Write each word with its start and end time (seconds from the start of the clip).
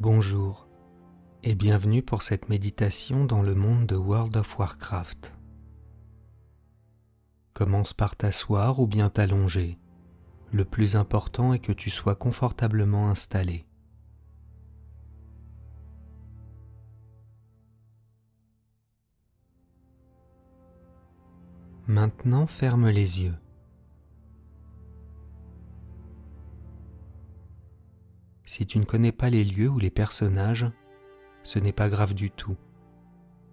Bonjour 0.00 0.66
et 1.42 1.54
bienvenue 1.54 2.02
pour 2.02 2.22
cette 2.22 2.48
méditation 2.48 3.26
dans 3.26 3.42
le 3.42 3.54
monde 3.54 3.84
de 3.84 3.96
World 3.96 4.34
of 4.34 4.58
Warcraft. 4.58 5.36
Commence 7.52 7.92
par 7.92 8.16
t'asseoir 8.16 8.80
ou 8.80 8.86
bien 8.86 9.10
t'allonger. 9.10 9.78
Le 10.52 10.64
plus 10.64 10.96
important 10.96 11.52
est 11.52 11.58
que 11.58 11.72
tu 11.72 11.90
sois 11.90 12.14
confortablement 12.14 13.10
installé. 13.10 13.66
Maintenant 21.86 22.46
ferme 22.46 22.88
les 22.88 23.20
yeux. 23.20 23.36
Si 28.50 28.66
tu 28.66 28.80
ne 28.80 28.84
connais 28.84 29.12
pas 29.12 29.30
les 29.30 29.44
lieux 29.44 29.68
ou 29.68 29.78
les 29.78 29.90
personnages, 29.90 30.66
ce 31.44 31.60
n'est 31.60 31.70
pas 31.70 31.88
grave 31.88 32.14
du 32.14 32.32
tout. 32.32 32.56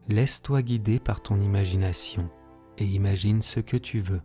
Laisse-toi 0.07 0.63
guider 0.63 0.99
par 0.99 1.21
ton 1.21 1.39
imagination 1.39 2.31
et 2.79 2.85
imagine 2.85 3.43
ce 3.43 3.59
que 3.59 3.77
tu 3.77 3.99
veux. 3.99 4.23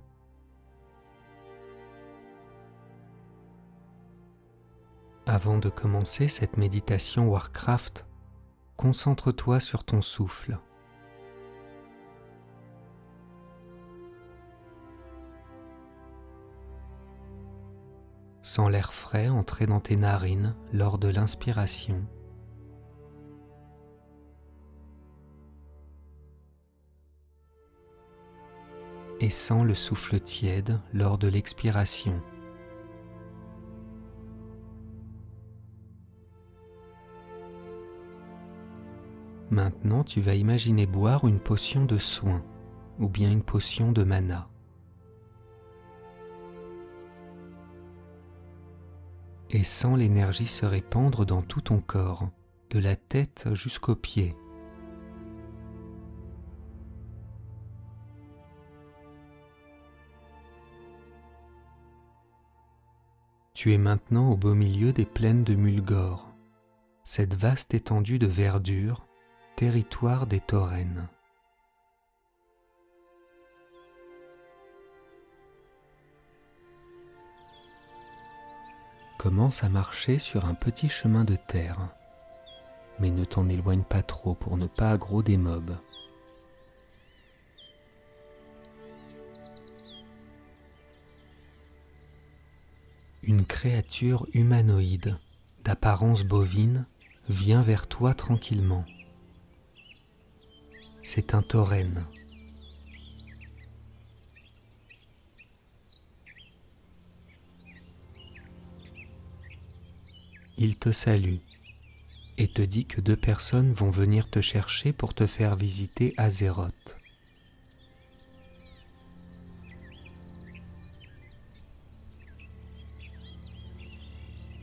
Avant 5.26 5.58
de 5.58 5.68
commencer 5.68 6.26
cette 6.28 6.56
méditation 6.56 7.28
Warcraft, 7.28 8.06
concentre-toi 8.78 9.60
sur 9.60 9.84
ton 9.84 10.00
souffle. 10.00 10.58
Sens 18.42 18.70
l'air 18.70 18.92
frais 18.92 19.28
entrer 19.28 19.66
dans 19.66 19.78
tes 19.78 19.96
narines 19.96 20.54
lors 20.72 20.98
de 20.98 21.08
l'inspiration. 21.08 22.04
Et 29.20 29.30
sens 29.30 29.64
le 29.64 29.74
souffle 29.74 30.18
tiède 30.18 30.80
lors 30.92 31.18
de 31.18 31.28
l'expiration. 31.28 32.20
Maintenant, 39.50 40.02
tu 40.02 40.20
vas 40.20 40.34
imaginer 40.34 40.86
boire 40.86 41.28
une 41.28 41.38
potion 41.38 41.84
de 41.84 41.98
soin 41.98 42.42
ou 42.98 43.08
bien 43.08 43.30
une 43.30 43.42
potion 43.44 43.92
de 43.92 44.02
mana. 44.02 44.51
Et 49.52 49.64
sens 49.64 49.98
l'énergie 49.98 50.46
se 50.46 50.64
répandre 50.64 51.26
dans 51.26 51.42
tout 51.42 51.60
ton 51.60 51.80
corps, 51.80 52.28
de 52.70 52.78
la 52.78 52.96
tête 52.96 53.48
jusqu'aux 53.52 53.94
pieds. 53.94 54.34
Tu 63.54 63.72
es 63.72 63.78
maintenant 63.78 64.32
au 64.32 64.36
beau 64.36 64.54
milieu 64.54 64.92
des 64.92 65.04
plaines 65.04 65.44
de 65.44 65.54
Mulgore, 65.54 66.34
cette 67.04 67.34
vaste 67.34 67.74
étendue 67.74 68.18
de 68.18 68.26
verdure, 68.26 69.06
territoire 69.54 70.26
des 70.26 70.40
taurennes. 70.40 71.08
Commence 79.22 79.62
à 79.62 79.68
marcher 79.68 80.18
sur 80.18 80.46
un 80.46 80.54
petit 80.54 80.88
chemin 80.88 81.22
de 81.22 81.36
terre, 81.36 81.78
mais 82.98 83.08
ne 83.08 83.24
t'en 83.24 83.48
éloigne 83.48 83.84
pas 83.84 84.02
trop 84.02 84.34
pour 84.34 84.56
ne 84.56 84.66
pas 84.66 84.90
aggro 84.90 85.22
des 85.22 85.36
mobs. 85.36 85.76
Une 93.22 93.44
créature 93.46 94.26
humanoïde 94.34 95.16
d'apparence 95.62 96.24
bovine 96.24 96.84
vient 97.28 97.62
vers 97.62 97.86
toi 97.86 98.14
tranquillement. 98.14 98.84
C'est 101.04 101.36
un 101.36 101.42
tauren. 101.42 102.08
Il 110.62 110.76
te 110.76 110.92
salue 110.92 111.38
et 112.38 112.46
te 112.46 112.62
dit 112.62 112.84
que 112.84 113.00
deux 113.00 113.16
personnes 113.16 113.72
vont 113.72 113.90
venir 113.90 114.30
te 114.30 114.40
chercher 114.40 114.92
pour 114.92 115.12
te 115.12 115.26
faire 115.26 115.56
visiter 115.56 116.14
Azeroth. 116.16 116.96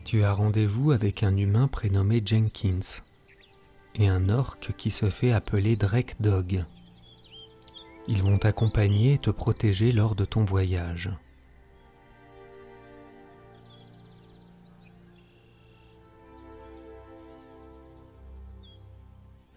Tu 0.05 0.23
as 0.23 0.31
rendez-vous 0.33 0.91
avec 0.91 1.21
un 1.21 1.35
humain 1.35 1.67
prénommé 1.67 2.21
Jenkins 2.25 3.03
et 3.95 4.07
un 4.07 4.29
orc 4.29 4.71
qui 4.77 4.91
se 4.91 5.09
fait 5.09 5.33
appeler 5.33 5.75
Drake 5.75 6.15
Dog. 6.21 6.63
Ils 8.07 8.23
vont 8.23 8.37
t'accompagner 8.37 9.15
et 9.15 9.19
te 9.19 9.31
protéger 9.31 9.91
lors 9.91 10.15
de 10.15 10.23
ton 10.23 10.45
voyage. 10.45 11.11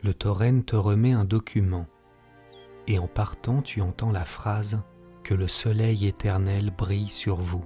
Le 0.02 0.14
tauren 0.14 0.64
te 0.64 0.74
remet 0.74 1.12
un 1.12 1.24
document, 1.24 1.86
et 2.88 2.98
en 2.98 3.06
partant 3.06 3.62
tu 3.62 3.80
entends 3.80 4.12
la 4.12 4.24
phrase 4.24 4.80
Que 5.22 5.34
le 5.34 5.46
soleil 5.46 6.06
éternel 6.06 6.72
brille 6.76 7.08
sur 7.08 7.36
vous. 7.36 7.64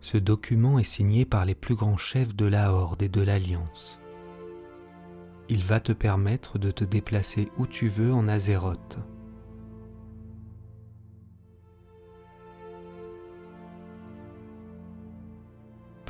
Ce 0.00 0.16
document 0.16 0.78
est 0.78 0.84
signé 0.84 1.26
par 1.26 1.44
les 1.44 1.54
plus 1.54 1.74
grands 1.74 1.98
chefs 1.98 2.34
de 2.34 2.46
la 2.46 2.72
Horde 2.72 3.02
et 3.02 3.08
de 3.08 3.20
l'Alliance. 3.20 4.00
Il 5.50 5.62
va 5.62 5.78
te 5.78 5.92
permettre 5.92 6.58
de 6.58 6.70
te 6.70 6.84
déplacer 6.84 7.48
où 7.58 7.66
tu 7.66 7.88
veux 7.88 8.12
en 8.12 8.26
Azeroth 8.26 8.98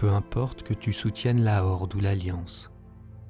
peu 0.01 0.09
importe 0.09 0.63
que 0.63 0.73
tu 0.73 0.95
soutiennes 0.95 1.43
la 1.43 1.63
Horde 1.63 1.95
ou 1.95 2.01
l'Alliance, 2.01 2.71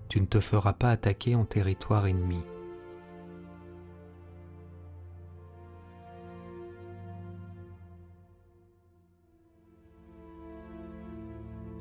tu 0.09 0.21
ne 0.21 0.27
te 0.27 0.39
feras 0.39 0.73
pas 0.73 0.93
attaquer 0.93 1.35
en 1.35 1.45
territoire 1.45 2.07
ennemi. 2.07 2.39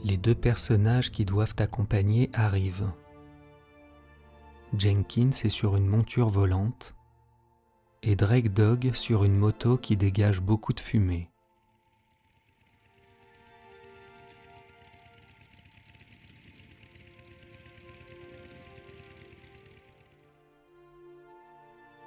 Les 0.03 0.17
deux 0.17 0.33
personnages 0.33 1.11
qui 1.11 1.23
doivent 1.23 1.53
t'accompagner 1.53 2.31
arrivent. 2.33 2.91
Jenkins 4.75 5.29
est 5.29 5.50
sur 5.50 5.75
une 5.75 5.85
monture 5.85 6.29
volante 6.29 6.95
et 8.01 8.16
Drake 8.16 8.53
Dog 8.53 8.95
sur 8.95 9.23
une 9.23 9.38
moto 9.38 9.77
qui 9.77 9.95
dégage 9.95 10.41
beaucoup 10.41 10.73
de 10.73 10.79
fumée. 10.79 11.29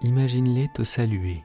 Imagine-les 0.03 0.69
te 0.75 0.83
saluer. 0.83 1.45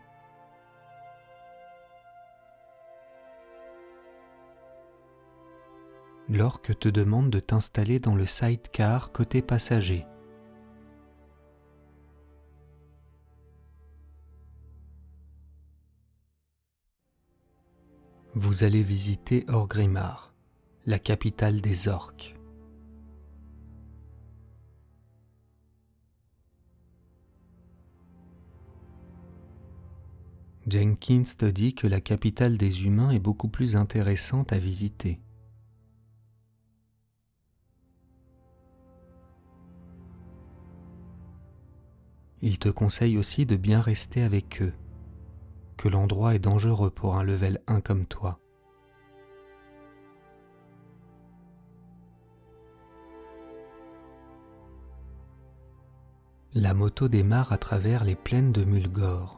L'orque 6.29 6.77
te 6.77 6.89
demande 6.89 7.29
de 7.29 7.39
t'installer 7.39 7.99
dans 7.99 8.15
le 8.15 8.25
sidecar 8.25 9.11
côté 9.11 9.41
passager. 9.41 10.05
Vous 18.33 18.63
allez 18.63 18.83
visiter 18.83 19.45
Orgrimmar, 19.47 20.33
la 20.85 20.99
capitale 20.99 21.61
des 21.61 21.87
orques. 21.87 22.36
Jenkins 30.67 31.23
te 31.37 31.45
dit 31.45 31.73
que 31.73 31.87
la 31.87 32.01
capitale 32.01 32.57
des 32.57 32.83
humains 32.83 33.11
est 33.11 33.19
beaucoup 33.19 33.47
plus 33.47 33.77
intéressante 33.77 34.51
à 34.51 34.57
visiter. 34.57 35.21
Il 42.41 42.59
te 42.59 42.67
conseille 42.67 43.17
aussi 43.17 43.45
de 43.45 43.55
bien 43.55 43.79
rester 43.79 44.21
avec 44.21 44.61
eux 44.61 44.73
que 45.77 45.87
l'endroit 45.87 46.35
est 46.35 46.39
dangereux 46.39 46.89
pour 46.89 47.15
un 47.15 47.23
level 47.23 47.61
1 47.67 47.81
comme 47.81 48.05
toi. 48.05 48.39
La 56.53 56.73
moto 56.73 57.07
démarre 57.07 57.51
à 57.53 57.57
travers 57.57 58.03
les 58.03 58.15
plaines 58.15 58.51
de 58.51 58.65
Mulgore. 58.65 59.36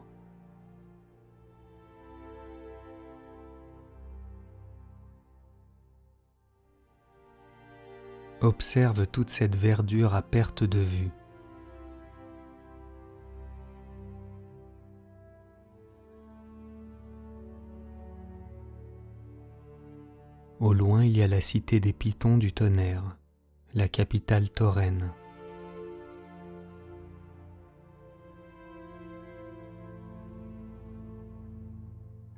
Observe 8.42 9.06
toute 9.06 9.28
cette 9.28 9.54
verdure 9.54 10.14
à 10.14 10.22
perte 10.22 10.64
de 10.64 10.78
vue. 10.78 11.10
Au 20.58 20.72
loin, 20.72 21.04
il 21.04 21.18
y 21.18 21.22
a 21.22 21.28
la 21.28 21.42
cité 21.42 21.80
des 21.80 21.92
Pitons 21.92 22.38
du 22.38 22.52
tonnerre, 22.52 23.18
la 23.74 23.88
capitale 23.88 24.48
tauren. 24.48 25.10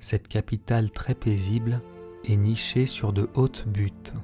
Cette 0.01 0.27
capitale 0.27 0.91
très 0.91 1.15
paisible 1.15 1.81
est 2.25 2.37
nichée 2.37 2.87
sur 2.87 3.13
de 3.13 3.31
hautes 3.35 3.69
buttes. 3.69 4.15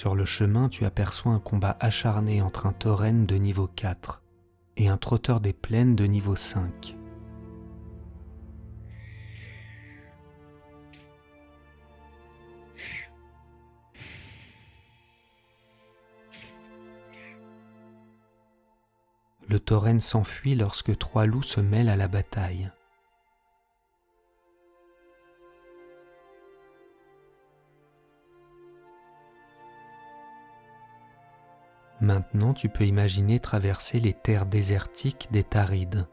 Sur 0.00 0.14
le 0.14 0.24
chemin, 0.24 0.70
tu 0.70 0.86
aperçois 0.86 1.32
un 1.32 1.40
combat 1.40 1.76
acharné 1.78 2.40
entre 2.40 2.64
un 2.64 2.72
tauren 2.72 3.26
de 3.26 3.34
niveau 3.34 3.66
4 3.66 4.22
et 4.78 4.88
un 4.88 4.96
trotteur 4.96 5.40
des 5.40 5.52
plaines 5.52 5.94
de 5.94 6.04
niveau 6.06 6.36
5. 6.36 6.96
Le 19.48 19.60
tauren 19.60 20.00
s'enfuit 20.00 20.54
lorsque 20.54 20.96
trois 20.96 21.26
loups 21.26 21.42
se 21.42 21.60
mêlent 21.60 21.90
à 21.90 21.96
la 21.96 22.08
bataille. 22.08 22.70
Maintenant 32.00 32.54
tu 32.54 32.68
peux 32.68 32.86
imaginer 32.86 33.40
traverser 33.40 33.98
les 33.98 34.14
terres 34.14 34.46
désertiques 34.46 35.28
des 35.32 35.44
Tarides 35.44 36.08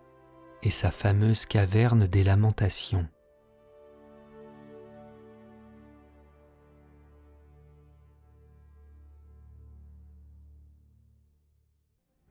et 0.62 0.69
sa 0.69 0.92
fameuse 0.92 1.45
caverne 1.45 2.07
des 2.07 2.24
lamentations. 2.24 3.07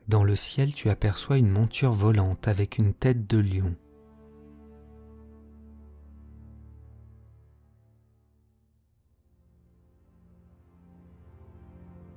Dans 0.09 0.23
le 0.23 0.37
ciel, 0.37 0.73
tu 0.73 0.89
aperçois 0.89 1.37
une 1.37 1.51
monture 1.51 1.93
volante 1.93 2.47
avec 2.47 2.79
une 2.79 2.95
tête 2.95 3.27
de 3.27 3.39
lion. 3.39 3.75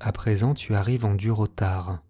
À 0.02 0.14
présent, 0.14 0.54
tu 0.54 0.76
arrives 0.76 1.04
en 1.04 1.14
Durotar, 1.14 2.02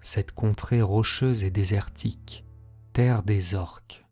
cette 0.00 0.32
contrée 0.32 0.82
rocheuse 0.82 1.44
et 1.44 1.50
désertique, 1.50 2.44
terre 2.92 3.22
des 3.22 3.54
orques. 3.54 4.04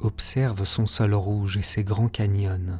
Observe 0.00 0.64
son 0.64 0.86
sol 0.86 1.12
rouge 1.12 1.58
et 1.58 1.62
ses 1.62 1.84
grands 1.84 2.08
canyons. 2.08 2.78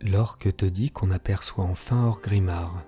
L'orque 0.00 0.56
te 0.56 0.64
dit 0.64 0.90
qu'on 0.90 1.10
aperçoit 1.10 1.64
enfin 1.64 2.06
Orgrimmar. 2.06 2.84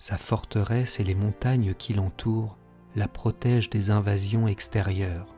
Sa 0.00 0.16
forteresse 0.16 1.00
et 1.00 1.04
les 1.04 1.16
montagnes 1.16 1.74
qui 1.74 1.92
l'entourent 1.92 2.56
la 2.94 3.08
protègent 3.08 3.68
des 3.68 3.90
invasions 3.90 4.46
extérieures. 4.46 5.34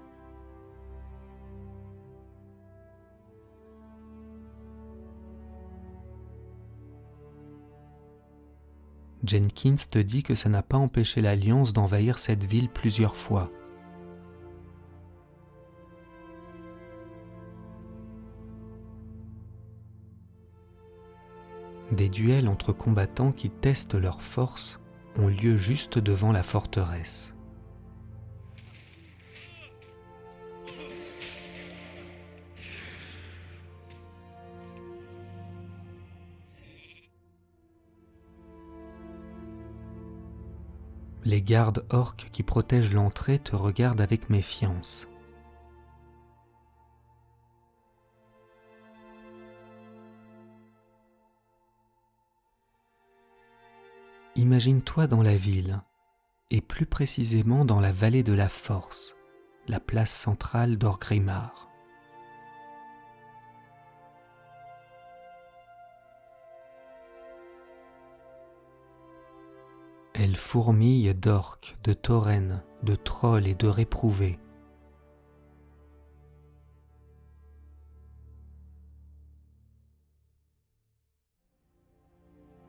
Jenkins 9.24 9.76
te 9.90 9.98
dit 9.98 10.22
que 10.22 10.34
ça 10.34 10.48
n'a 10.48 10.62
pas 10.62 10.76
empêché 10.76 11.20
l'Alliance 11.20 11.72
d'envahir 11.72 12.18
cette 12.18 12.44
ville 12.44 12.68
plusieurs 12.68 13.16
fois. 13.16 13.50
Des 21.92 22.08
duels 22.08 22.48
entre 22.48 22.72
combattants 22.72 23.32
qui 23.32 23.50
testent 23.50 23.96
leurs 23.96 24.22
forces 24.22 24.78
ont 25.16 25.26
lieu 25.26 25.56
juste 25.56 25.98
devant 25.98 26.30
la 26.30 26.44
forteresse. 26.44 27.34
Les 41.24 41.42
gardes 41.42 41.84
orques 41.90 42.28
qui 42.32 42.42
protègent 42.42 42.94
l'entrée 42.94 43.38
te 43.38 43.54
regardent 43.54 44.00
avec 44.00 44.30
méfiance. 44.30 45.09
Imagine-toi 54.40 55.06
dans 55.06 55.22
la 55.22 55.36
ville, 55.36 55.82
et 56.50 56.62
plus 56.62 56.86
précisément 56.86 57.66
dans 57.66 57.78
la 57.78 57.92
vallée 57.92 58.22
de 58.22 58.32
la 58.32 58.48
Force, 58.48 59.14
la 59.68 59.80
place 59.80 60.10
centrale 60.10 60.78
d'Orgrimmar. 60.78 61.68
Elle 70.14 70.36
fourmille 70.36 71.12
d'orques, 71.12 71.76
de 71.84 71.92
taurennes, 71.92 72.62
de 72.82 72.96
trolls 72.96 73.46
et 73.46 73.54
de 73.54 73.68
réprouvés. 73.68 74.38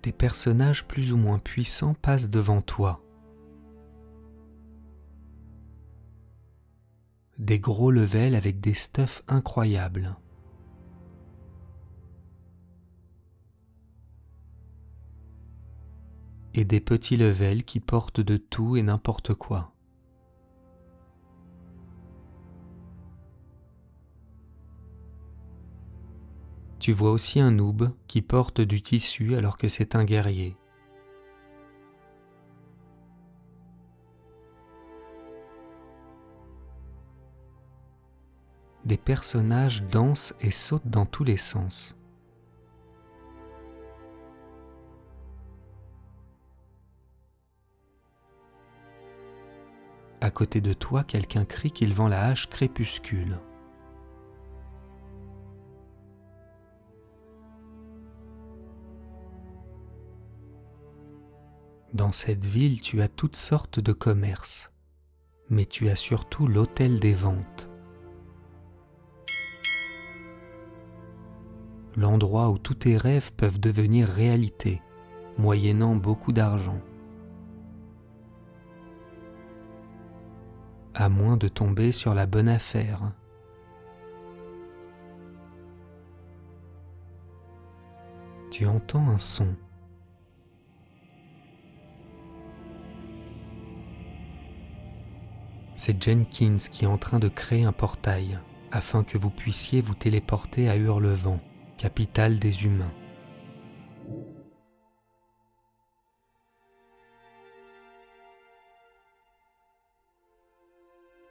Des 0.03 0.11
personnages 0.11 0.87
plus 0.87 1.11
ou 1.11 1.17
moins 1.17 1.39
puissants 1.39 1.93
passent 1.93 2.29
devant 2.29 2.61
toi. 2.61 3.03
Des 7.37 7.59
gros 7.59 7.91
levels 7.91 8.35
avec 8.35 8.59
des 8.59 8.73
stuffs 8.73 9.23
incroyables. 9.27 10.15
Et 16.53 16.65
des 16.65 16.81
petits 16.81 17.17
levels 17.17 17.63
qui 17.63 17.79
portent 17.79 18.19
de 18.19 18.37
tout 18.37 18.75
et 18.75 18.83
n'importe 18.83 19.33
quoi. 19.33 19.73
Tu 26.81 26.93
vois 26.93 27.11
aussi 27.11 27.39
un 27.39 27.51
noob 27.51 27.91
qui 28.07 28.23
porte 28.23 28.59
du 28.59 28.81
tissu 28.81 29.35
alors 29.35 29.59
que 29.59 29.67
c'est 29.67 29.93
un 29.95 30.03
guerrier. 30.03 30.57
Des 38.83 38.97
personnages 38.97 39.83
dansent 39.91 40.33
et 40.41 40.49
sautent 40.49 40.87
dans 40.87 41.05
tous 41.05 41.23
les 41.23 41.37
sens. 41.37 41.95
À 50.19 50.31
côté 50.31 50.61
de 50.61 50.73
toi, 50.73 51.03
quelqu'un 51.03 51.45
crie 51.45 51.69
qu'il 51.69 51.93
vend 51.93 52.07
la 52.07 52.25
hache 52.25 52.49
crépuscule. 52.49 53.37
Dans 62.01 62.11
cette 62.11 62.45
ville, 62.45 62.81
tu 62.81 62.99
as 63.03 63.07
toutes 63.07 63.35
sortes 63.35 63.79
de 63.79 63.93
commerces, 63.93 64.71
mais 65.51 65.67
tu 65.67 65.87
as 65.87 65.95
surtout 65.95 66.47
l'hôtel 66.47 66.99
des 66.99 67.13
ventes. 67.13 67.69
L'endroit 71.95 72.49
où 72.49 72.57
tous 72.57 72.73
tes 72.73 72.97
rêves 72.97 73.31
peuvent 73.33 73.59
devenir 73.59 74.07
réalité, 74.07 74.81
moyennant 75.37 75.93
beaucoup 75.95 76.31
d'argent. 76.31 76.81
À 80.95 81.07
moins 81.07 81.37
de 81.37 81.49
tomber 81.49 81.91
sur 81.91 82.15
la 82.15 82.25
bonne 82.25 82.49
affaire. 82.49 83.11
Tu 88.49 88.65
entends 88.65 89.07
un 89.07 89.19
son. 89.19 89.55
C'est 95.83 95.99
Jenkins 95.99 96.57
qui 96.71 96.85
est 96.85 96.87
en 96.87 96.99
train 96.99 97.17
de 97.17 97.27
créer 97.27 97.63
un 97.63 97.71
portail 97.71 98.37
afin 98.71 99.03
que 99.03 99.17
vous 99.17 99.31
puissiez 99.31 99.81
vous 99.81 99.95
téléporter 99.95 100.69
à 100.69 100.75
Hurlevent, 100.75 101.39
capitale 101.79 102.37
des 102.37 102.65
humains. 102.65 102.93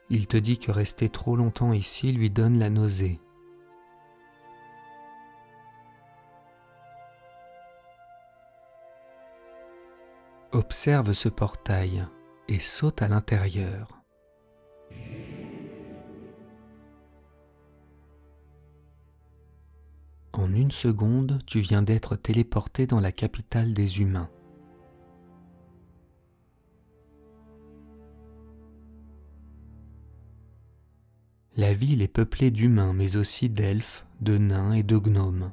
Il 0.09 0.27
te 0.27 0.35
dit 0.35 0.59
que 0.59 0.69
rester 0.69 1.07
trop 1.07 1.37
longtemps 1.37 1.71
ici 1.71 2.11
lui 2.11 2.29
donne 2.29 2.59
la 2.59 2.69
nausée 2.69 3.21
Observe 10.51 11.13
ce 11.13 11.29
portail 11.29 12.05
et 12.49 12.59
saute 12.59 13.01
à 13.01 13.07
l'intérieur. 13.07 14.00
En 20.51 20.55
une 20.55 20.71
seconde, 20.71 21.39
tu 21.47 21.61
viens 21.61 21.81
d'être 21.81 22.17
téléporté 22.17 22.85
dans 22.85 22.99
la 22.99 23.13
capitale 23.13 23.73
des 23.73 24.01
humains. 24.01 24.29
La 31.55 31.73
ville 31.73 32.01
est 32.01 32.09
peuplée 32.09 32.51
d'humains 32.51 32.91
mais 32.91 33.15
aussi 33.15 33.47
d'elfes, 33.47 34.03
de 34.19 34.37
nains 34.37 34.73
et 34.73 34.83
de 34.83 34.97
gnomes. 34.97 35.51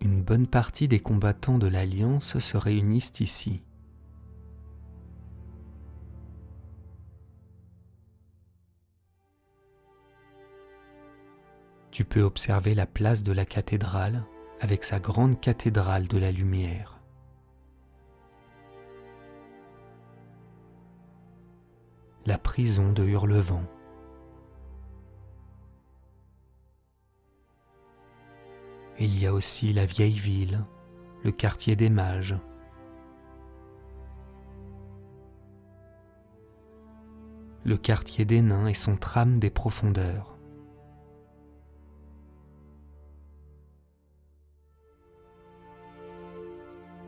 une 0.00 0.20
bonne 0.20 0.48
partie 0.48 0.88
des 0.88 0.98
combattants 0.98 1.58
de 1.58 1.68
l'Alliance 1.68 2.38
se 2.38 2.56
réunissent 2.56 3.20
ici. 3.20 3.62
Tu 11.92 12.06
peux 12.06 12.22
observer 12.22 12.74
la 12.74 12.86
place 12.86 13.22
de 13.22 13.32
la 13.32 13.44
cathédrale 13.44 14.24
avec 14.60 14.82
sa 14.82 14.98
grande 14.98 15.38
cathédrale 15.38 16.08
de 16.08 16.16
la 16.16 16.32
lumière. 16.32 16.98
La 22.24 22.38
prison 22.38 22.92
de 22.92 23.04
Hurlevent. 23.04 23.66
Il 28.98 29.18
y 29.18 29.26
a 29.26 29.34
aussi 29.34 29.74
la 29.74 29.84
vieille 29.84 30.18
ville, 30.18 30.64
le 31.24 31.30
quartier 31.30 31.76
des 31.76 31.90
mages. 31.90 32.38
Le 37.64 37.76
quartier 37.76 38.24
des 38.24 38.40
nains 38.40 38.66
et 38.66 38.74
son 38.74 38.96
tram 38.96 39.38
des 39.38 39.50
profondeurs. 39.50 40.31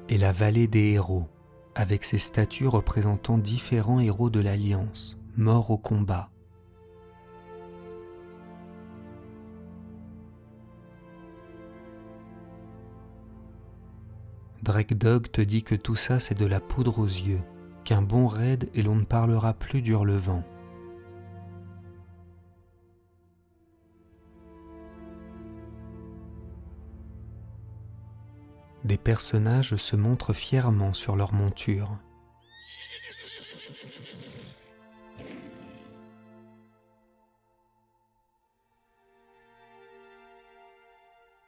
Et 0.09 0.19
la 0.19 0.33
vallée 0.33 0.67
des 0.67 0.93
héros, 0.93 1.27
avec 1.75 2.05
ses 2.05 2.19
statues 2.19 2.69
représentant 2.69 3.39
différents 3.39 4.01
héros 4.01 4.29
de 4.29 4.41
l'Alliance, 4.41 5.17
morts 5.37 5.71
au 5.71 5.79
combat. 5.79 6.31
Drake 14.63 14.95
Dog 14.95 15.31
te 15.31 15.41
dit 15.41 15.63
que 15.63 15.75
tout 15.75 15.97
ça 15.97 16.21
c'est 16.21 16.39
de 16.39 16.47
la 16.47 16.61
poudre 16.61 16.99
aux 16.99 17.07
yeux, 17.07 17.43
qu'un 17.85 18.03
bon 18.03 18.27
raid 18.27 18.71
et 18.75 18.83
l'on 18.83 18.97
ne 18.97 19.05
parlera 19.05 19.53
plus 19.53 19.83
d'Hurlevent. 19.83 20.43
Des 28.85 28.99
personnages 28.99 29.77
se 29.77 29.97
montrent 29.97 30.35
fièrement 30.35 30.93
sur 30.93 31.17
leur 31.17 31.33
monture. 31.33 31.97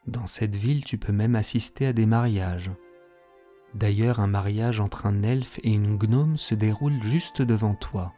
Dans 0.07 0.25
cette 0.25 0.55
ville, 0.55 0.83
tu 0.83 0.97
peux 0.97 1.11
même 1.11 1.35
assister 1.35 1.85
à 1.85 1.93
des 1.93 2.07
mariages. 2.07 2.71
D'ailleurs, 3.75 4.19
un 4.19 4.27
mariage 4.27 4.79
entre 4.79 5.05
un 5.05 5.21
elfe 5.21 5.59
et 5.63 5.71
une 5.71 5.97
gnome 5.97 6.37
se 6.37 6.55
déroule 6.55 7.03
juste 7.03 7.43
devant 7.43 7.75
toi. 7.75 8.13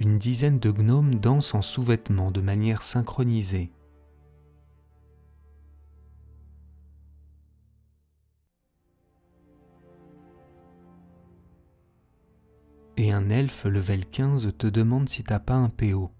Une 0.00 0.16
dizaine 0.16 0.60
de 0.60 0.70
gnomes 0.70 1.16
dansent 1.16 1.54
en 1.54 1.62
sous-vêtements 1.62 2.30
de 2.30 2.40
manière 2.40 2.84
synchronisée. 2.84 3.72
Et 12.96 13.10
un 13.10 13.28
elfe 13.28 13.64
level 13.64 14.06
15 14.06 14.52
te 14.56 14.68
demande 14.68 15.08
si 15.08 15.24
t'as 15.24 15.40
pas 15.40 15.54
un 15.54 15.68
PO. 15.68 16.12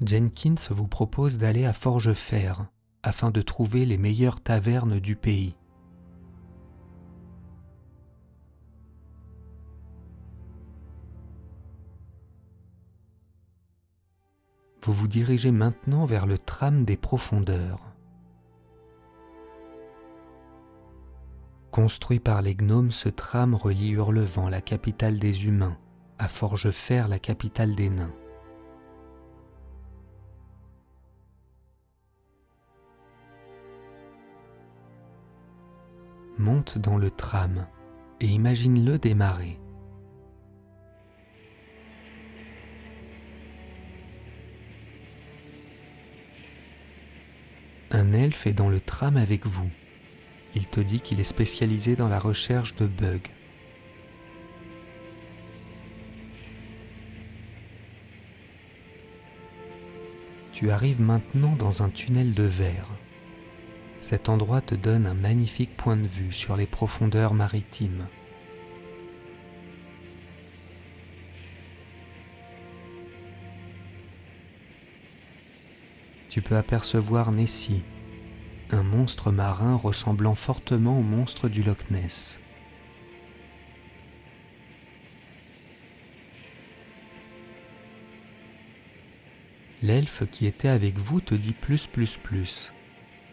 Jenkins 0.00 0.54
vous 0.70 0.88
propose 0.88 1.36
d'aller 1.36 1.66
à 1.66 1.74
Forgefer 1.74 2.54
afin 3.04 3.30
de 3.30 3.42
trouver 3.42 3.84
les 3.84 3.98
meilleures 3.98 4.40
tavernes 4.40 4.98
du 4.98 5.14
pays. 5.14 5.54
Vous 14.82 14.92
vous 14.92 15.08
dirigez 15.08 15.50
maintenant 15.50 16.06
vers 16.06 16.26
le 16.26 16.38
tram 16.38 16.84
des 16.84 16.96
profondeurs. 16.96 17.80
Construit 21.70 22.20
par 22.20 22.40
les 22.40 22.54
gnomes, 22.54 22.92
ce 22.92 23.08
tram 23.08 23.54
relie 23.54 23.90
Hurlevent, 23.90 24.48
la 24.48 24.60
capitale 24.60 25.18
des 25.18 25.46
humains, 25.46 25.76
à 26.18 26.28
Forgefer, 26.28 27.04
la 27.08 27.18
capitale 27.18 27.74
des 27.74 27.90
nains. 27.90 28.12
Monte 36.44 36.76
dans 36.76 36.98
le 36.98 37.10
tram 37.10 37.66
et 38.20 38.26
imagine-le 38.26 38.98
démarrer. 38.98 39.58
Un 47.90 48.12
elfe 48.12 48.46
est 48.46 48.52
dans 48.52 48.68
le 48.68 48.80
tram 48.80 49.16
avec 49.16 49.46
vous. 49.46 49.70
Il 50.54 50.68
te 50.68 50.80
dit 50.80 51.00
qu'il 51.00 51.18
est 51.18 51.24
spécialisé 51.24 51.96
dans 51.96 52.08
la 52.08 52.18
recherche 52.18 52.74
de 52.74 52.86
bugs. 52.86 53.30
Tu 60.52 60.70
arrives 60.70 61.00
maintenant 61.00 61.56
dans 61.56 61.82
un 61.82 61.88
tunnel 61.88 62.34
de 62.34 62.42
verre. 62.42 62.88
Cet 64.04 64.28
endroit 64.28 64.60
te 64.60 64.74
donne 64.74 65.06
un 65.06 65.14
magnifique 65.14 65.74
point 65.78 65.96
de 65.96 66.06
vue 66.06 66.34
sur 66.34 66.58
les 66.58 66.66
profondeurs 66.66 67.32
maritimes. 67.32 68.06
tu 76.28 76.42
peux 76.42 76.56
apercevoir 76.56 77.32
Nessie, 77.32 77.82
un 78.70 78.82
monstre 78.82 79.30
marin 79.30 79.76
ressemblant 79.76 80.34
fortement 80.34 80.98
au 80.98 81.02
monstre 81.02 81.48
du 81.48 81.62
Loch 81.62 81.90
Ness. 81.90 82.40
L'elfe 89.80 90.24
qui 90.30 90.46
était 90.46 90.68
avec 90.68 90.98
vous 90.98 91.22
te 91.22 91.34
dit 91.34 91.54
plus 91.54 91.86
plus 91.86 92.18
plus 92.18 92.72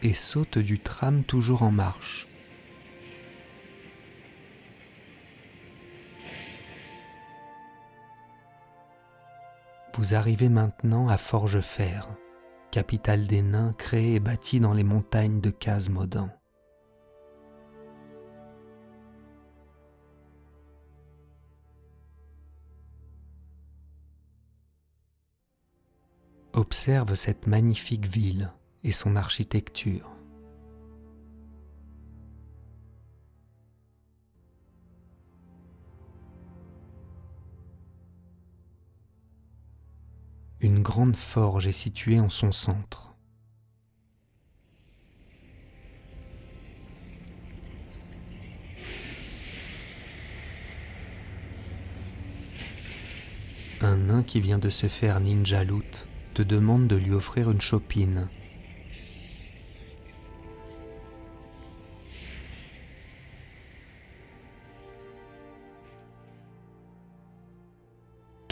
et 0.02 0.14
saute 0.14 0.58
du 0.58 0.80
tram 0.80 1.22
toujours 1.24 1.62
en 1.62 1.70
marche. 1.70 2.26
Vous 9.94 10.14
arrivez 10.14 10.48
maintenant 10.48 11.08
à 11.08 11.16
Forgefer, 11.16 12.00
capitale 12.70 13.26
des 13.26 13.42
nains 13.42 13.74
créée 13.78 14.14
et 14.14 14.20
bâtie 14.20 14.58
dans 14.58 14.72
les 14.72 14.84
montagnes 14.84 15.40
de 15.40 15.50
Casmodan. 15.50 16.30
Observe 26.54 27.14
cette 27.14 27.46
magnifique 27.46 28.06
ville 28.06 28.52
et 28.84 28.92
son 28.92 29.16
architecture. 29.16 30.10
Une 40.60 40.80
grande 40.80 41.16
forge 41.16 41.66
est 41.66 41.72
située 41.72 42.20
en 42.20 42.28
son 42.28 42.52
centre. 42.52 43.16
Un 53.80 53.96
nain 53.96 54.22
qui 54.22 54.40
vient 54.40 54.58
de 54.58 54.70
se 54.70 54.86
faire 54.86 55.18
ninja 55.18 55.64
loot 55.64 56.06
te 56.34 56.42
demande 56.42 56.86
de 56.86 56.94
lui 56.94 57.12
offrir 57.12 57.50
une 57.50 57.60
chopine. 57.60 58.28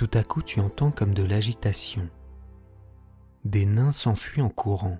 Tout 0.01 0.09
à 0.15 0.23
coup, 0.23 0.41
tu 0.41 0.61
entends 0.61 0.91
comme 0.91 1.13
de 1.13 1.23
l'agitation. 1.23 2.09
Des 3.45 3.67
nains 3.67 3.93
s'enfuient 3.93 4.41
en 4.41 4.49
courant. 4.49 4.99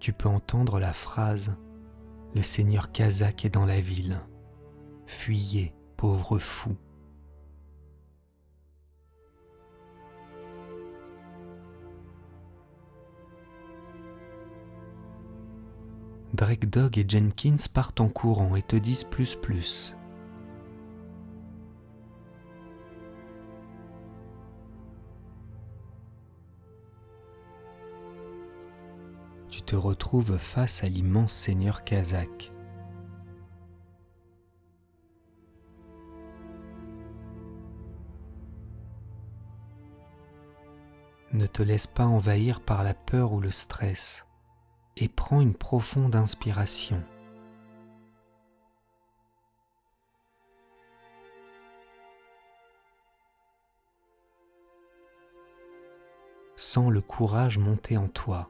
Tu 0.00 0.12
peux 0.12 0.28
entendre 0.28 0.78
la 0.78 0.92
phrase⁇ 0.92 1.48
Le 2.34 2.42
seigneur 2.42 2.92
Kazakh 2.92 3.46
est 3.46 3.54
dans 3.54 3.64
la 3.64 3.80
ville. 3.80 4.20
Fuyez, 5.06 5.74
pauvre 5.96 6.38
fou!⁇ 6.38 6.72
Drake 16.36 16.68
Dog 16.68 16.98
et 16.98 17.06
Jenkins 17.08 17.56
partent 17.72 18.02
en 18.02 18.10
courant 18.10 18.56
et 18.56 18.62
te 18.62 18.76
disent 18.76 19.04
plus 19.04 19.34
plus. 19.36 19.96
Tu 29.48 29.62
te 29.62 29.74
retrouves 29.74 30.36
face 30.36 30.84
à 30.84 30.88
l'immense 30.90 31.32
seigneur 31.32 31.84
kazakh. 31.84 32.52
Ne 41.32 41.46
te 41.46 41.62
laisse 41.62 41.86
pas 41.86 42.04
envahir 42.04 42.60
par 42.60 42.84
la 42.84 42.92
peur 42.92 43.32
ou 43.32 43.40
le 43.40 43.50
stress 43.50 44.26
et 44.96 45.08
prends 45.08 45.40
une 45.40 45.54
profonde 45.54 46.16
inspiration. 46.16 47.02
Sens 56.56 56.90
le 56.90 57.02
courage 57.02 57.58
monter 57.58 57.98
en 57.98 58.08
toi. 58.08 58.48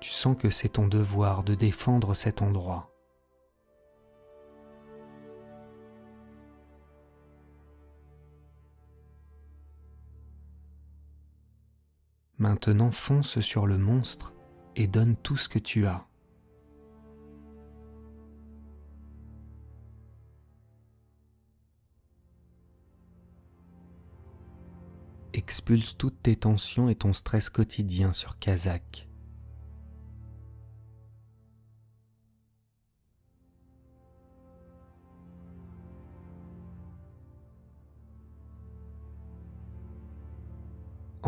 Tu 0.00 0.10
sens 0.10 0.36
que 0.38 0.50
c'est 0.50 0.70
ton 0.70 0.86
devoir 0.86 1.44
de 1.44 1.54
défendre 1.54 2.14
cet 2.14 2.40
endroit. 2.40 2.93
Maintenant 12.44 12.90
fonce 12.90 13.40
sur 13.40 13.66
le 13.66 13.78
monstre 13.78 14.34
et 14.76 14.86
donne 14.86 15.16
tout 15.16 15.38
ce 15.38 15.48
que 15.48 15.58
tu 15.58 15.86
as. 15.86 16.06
Expulse 25.32 25.96
toutes 25.96 26.22
tes 26.22 26.36
tensions 26.36 26.90
et 26.90 26.94
ton 26.94 27.14
stress 27.14 27.48
quotidien 27.48 28.12
sur 28.12 28.38
Kazakh. 28.38 29.08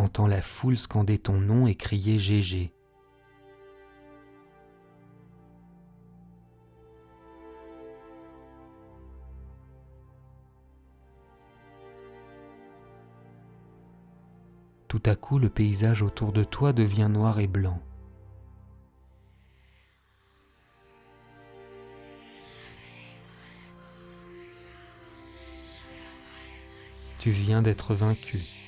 Entends 0.06 0.28
la 0.28 0.40
foule 0.40 0.76
scander 0.76 1.18
ton 1.18 1.40
nom 1.40 1.66
et 1.66 1.74
crier 1.74 2.20
GG. 2.20 2.72
Tout 14.86 15.02
à 15.04 15.16
coup, 15.16 15.40
le 15.40 15.48
paysage 15.48 16.02
autour 16.02 16.32
de 16.32 16.44
toi 16.44 16.72
devient 16.72 17.08
noir 17.10 17.40
et 17.40 17.48
blanc. 17.48 17.82
Tu 27.18 27.32
viens 27.32 27.60
d'être 27.60 27.92
vaincu 27.92 28.66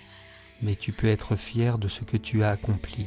mais 0.62 0.77
tu 0.77 0.92
peux 0.92 1.07
être 1.07 1.37
fier 1.37 1.79
de 1.79 1.88
ce 1.88 2.05
que 2.05 2.16
tu 2.16 2.42
as 2.42 2.51
accompli. 2.51 3.07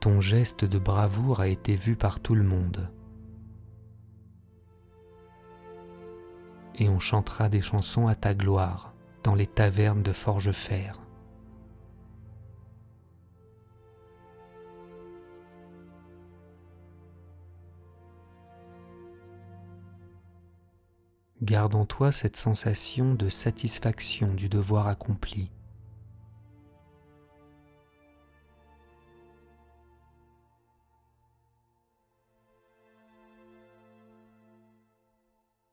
Ton 0.00 0.20
geste 0.20 0.64
de 0.64 0.78
bravoure 0.78 1.40
a 1.40 1.48
été 1.48 1.74
vu 1.74 1.96
par 1.96 2.20
tout 2.20 2.36
le 2.36 2.44
monde. 2.44 2.88
Et 6.76 6.88
on 6.88 7.00
chantera 7.00 7.48
des 7.48 7.62
chansons 7.62 8.06
à 8.06 8.14
ta 8.14 8.34
gloire 8.34 8.94
dans 9.24 9.34
les 9.34 9.48
tavernes 9.48 10.04
de 10.04 10.12
Forgefer. 10.12 10.92
Garde 21.46 21.76
en 21.76 21.84
toi 21.84 22.10
cette 22.10 22.36
sensation 22.36 23.14
de 23.14 23.28
satisfaction 23.28 24.34
du 24.34 24.48
devoir 24.48 24.88
accompli. 24.88 25.52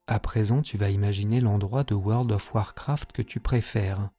À 0.06 0.20
présent, 0.20 0.62
tu 0.62 0.78
vas 0.78 0.92
imaginer 0.92 1.42
l'endroit 1.42 1.84
de 1.84 1.96
World 1.96 2.32
of 2.32 2.54
Warcraft 2.54 3.12
que 3.12 3.24
tu 3.24 3.40
préfères, 3.40 4.12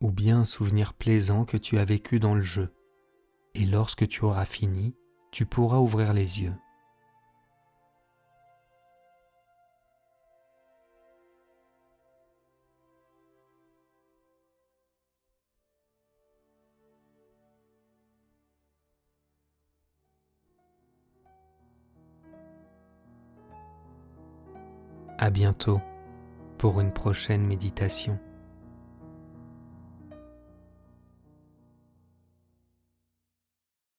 ou 0.00 0.10
bien 0.10 0.38
un 0.38 0.44
souvenir 0.46 0.94
plaisant 0.94 1.44
que 1.44 1.58
tu 1.58 1.76
as 1.76 1.84
vécu 1.84 2.20
dans 2.20 2.34
le 2.34 2.40
jeu. 2.40 2.72
Et 3.54 3.66
lorsque 3.66 4.08
tu 4.08 4.24
auras 4.24 4.46
fini, 4.46 4.96
tu 5.30 5.44
pourras 5.44 5.76
ouvrir 5.76 6.14
les 6.14 6.40
yeux. 6.40 6.54
À 25.22 25.30
bientôt 25.30 25.80
pour 26.58 26.80
une 26.80 26.90
prochaine 26.92 27.46
méditation. 27.46 28.18